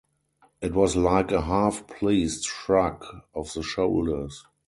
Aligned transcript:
It 0.61 0.73
was 0.73 0.95
like 0.95 1.31
a 1.31 1.41
half-pleased 1.41 2.45
shrug 2.45 3.05
of 3.35 3.53
the 3.53 3.61
shoulders. 3.61 4.43